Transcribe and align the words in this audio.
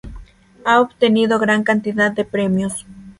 Ha 0.65 0.79
obtenido 0.81 1.37
gran 1.37 1.63
cantidad 1.63 2.11
de 2.11 2.25
premios. 2.25 2.87